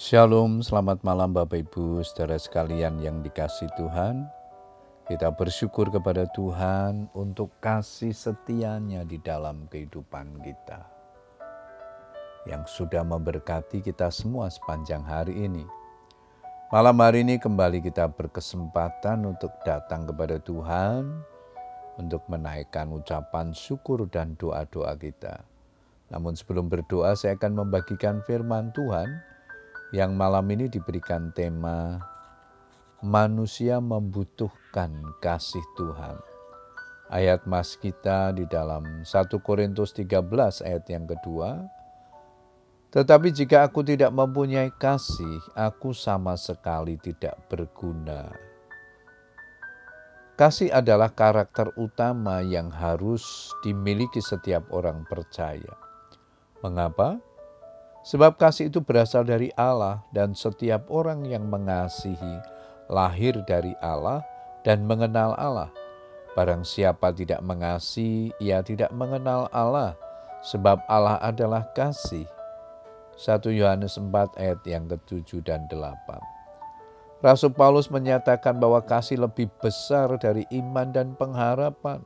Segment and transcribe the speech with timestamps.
[0.00, 4.24] Shalom, selamat malam Bapak Ibu, saudara sekalian yang dikasih Tuhan.
[5.04, 10.88] Kita bersyukur kepada Tuhan untuk kasih setianya di dalam kehidupan kita.
[12.48, 15.68] Yang sudah memberkati kita semua sepanjang hari ini.
[16.72, 21.12] Malam hari ini kembali kita berkesempatan untuk datang kepada Tuhan,
[22.00, 25.44] untuk menaikkan ucapan syukur dan doa-doa kita.
[26.08, 29.28] Namun sebelum berdoa saya akan membagikan firman Tuhan
[29.90, 31.98] yang malam ini diberikan tema
[33.02, 36.20] manusia membutuhkan kasih Tuhan.
[37.10, 39.10] Ayat mas kita di dalam 1
[39.42, 41.66] Korintus 13 ayat yang kedua.
[42.94, 48.30] Tetapi jika aku tidak mempunyai kasih, aku sama sekali tidak berguna.
[50.38, 55.74] Kasih adalah karakter utama yang harus dimiliki setiap orang percaya.
[56.62, 57.18] Mengapa?
[58.00, 62.40] Sebab kasih itu berasal dari Allah dan setiap orang yang mengasihi
[62.88, 64.24] lahir dari Allah
[64.64, 65.68] dan mengenal Allah.
[66.32, 69.98] Barang siapa tidak mengasihi, ia tidak mengenal Allah,
[70.40, 72.24] sebab Allah adalah kasih.
[73.20, 77.20] 1 Yohanes 4 ayat yang ke-7 dan 8.
[77.20, 82.00] Rasul Paulus menyatakan bahwa kasih lebih besar dari iman dan pengharapan,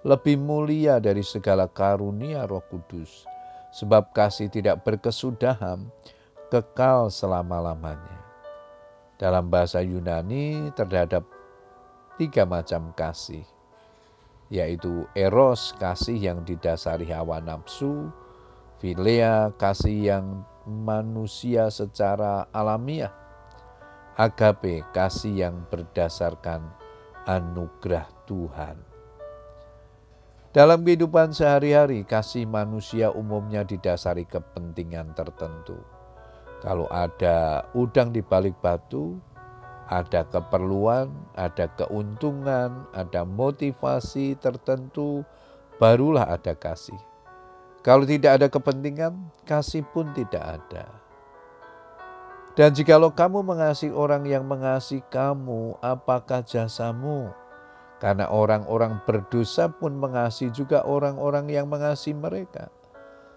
[0.00, 3.33] lebih mulia dari segala karunia Roh Kudus
[3.74, 5.90] sebab kasih tidak berkesudahan,
[6.46, 8.22] kekal selama-lamanya.
[9.18, 11.26] Dalam bahasa Yunani terhadap
[12.14, 13.42] tiga macam kasih,
[14.46, 18.14] yaitu eros, kasih yang didasari hawa nafsu,
[18.78, 20.26] filea, kasih yang
[20.62, 23.10] manusia secara alamiah,
[24.14, 26.62] agape, kasih yang berdasarkan
[27.26, 28.93] anugerah Tuhan.
[30.54, 35.74] Dalam kehidupan sehari-hari, kasih manusia umumnya didasari kepentingan tertentu.
[36.62, 39.18] Kalau ada udang di balik batu,
[39.90, 45.26] ada keperluan, ada keuntungan, ada motivasi tertentu,
[45.82, 47.02] barulah ada kasih.
[47.82, 50.86] Kalau tidak ada kepentingan, kasih pun tidak ada.
[52.54, 57.34] Dan jikalau kamu mengasihi orang yang mengasihi kamu, apakah jasamu?
[58.02, 62.68] Karena orang-orang berdosa pun mengasihi juga orang-orang yang mengasihi mereka.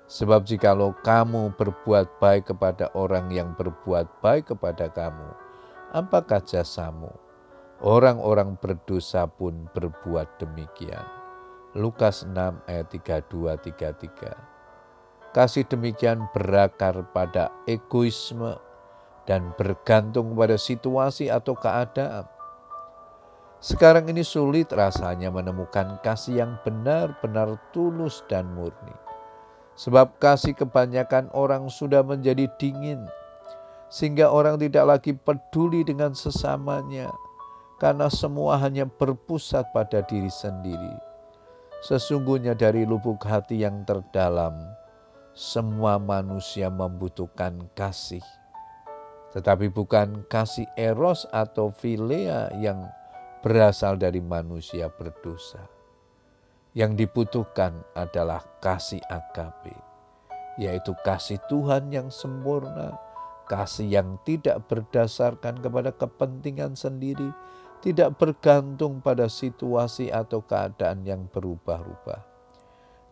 [0.08, 5.30] Sebab jikalau kamu berbuat baik kepada orang yang berbuat baik kepada kamu,
[5.92, 7.12] apakah jasamu?
[7.84, 11.06] Orang-orang berdosa pun berbuat demikian.
[11.78, 12.34] Lukas 6
[12.66, 14.34] ayat 32-33
[15.36, 18.58] Kasih demikian berakar pada egoisme
[19.30, 22.26] dan bergantung pada situasi atau keadaan
[23.58, 28.94] sekarang ini sulit rasanya menemukan kasih yang benar-benar tulus dan murni.
[29.78, 33.06] Sebab kasih kebanyakan orang sudah menjadi dingin,
[33.90, 37.14] sehingga orang tidak lagi peduli dengan sesamanya,
[37.78, 40.98] karena semua hanya berpusat pada diri sendiri.
[41.86, 44.58] Sesungguhnya dari lubuk hati yang terdalam,
[45.38, 48.26] semua manusia membutuhkan kasih.
[49.30, 52.90] Tetapi bukan kasih eros atau filea yang
[53.48, 55.72] berasal dari manusia berdosa.
[56.76, 59.72] Yang dibutuhkan adalah kasih agape,
[60.60, 63.00] yaitu kasih Tuhan yang sempurna,
[63.48, 67.32] kasih yang tidak berdasarkan kepada kepentingan sendiri,
[67.80, 72.28] tidak bergantung pada situasi atau keadaan yang berubah-ubah.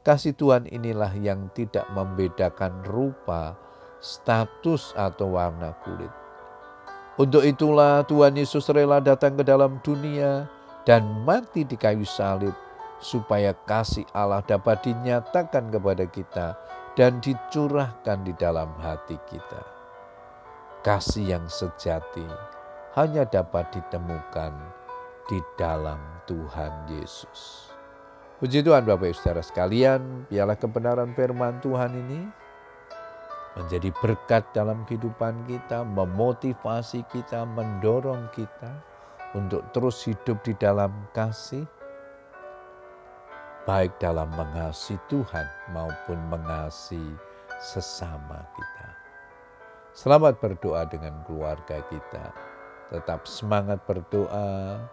[0.03, 3.55] Kasih Tuhan inilah yang tidak membedakan rupa,
[4.03, 6.24] status, atau warna kulit
[7.15, 10.51] untuk itulah Tuhan Yesus rela datang ke dalam dunia
[10.83, 12.51] dan mati di kayu salib
[12.99, 16.47] supaya kasih Allah dapat dinyatakan kepada kita
[16.99, 19.63] dan dicurahkan di dalam hati kita.
[20.83, 22.27] Kasih yang sejati
[22.99, 24.53] hanya dapat ditemukan
[25.31, 27.71] di dalam Tuhan Yesus.
[28.43, 32.44] Puji Tuhan Bapak Ibu Saudara sekalian, biarlah kebenaran firman Tuhan ini
[33.55, 38.71] menjadi berkat dalam kehidupan kita, memotivasi kita, mendorong kita
[39.31, 41.63] untuk terus hidup di dalam kasih,
[43.63, 47.15] baik dalam mengasihi Tuhan maupun mengasihi
[47.63, 48.87] sesama kita.
[49.95, 52.35] Selamat berdoa dengan keluarga kita.
[52.91, 54.83] Tetap semangat berdoa.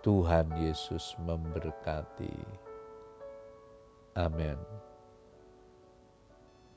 [0.00, 2.32] Tuhan Yesus memberkati.
[4.16, 4.85] Amin.